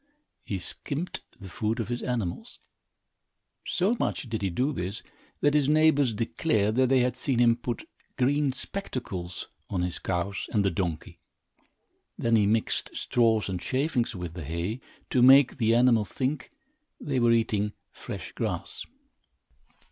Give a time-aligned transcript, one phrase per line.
[0.43, 2.59] He skimped the food of his animals.
[3.67, 5.03] So much did he do this,
[5.41, 10.49] that his neighbors declared that they had seen him put green spectacles on his cows
[10.51, 11.19] and the donkey.
[12.17, 14.79] Then he mixed straws and shavings with the hay
[15.11, 16.51] to make the animals think
[16.99, 18.83] they were eating fresh grass.